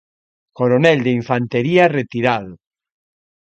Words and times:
Coronel 0.55 1.03
de 1.03 1.11
Infantería 1.19 1.85
retirado. 1.87 2.53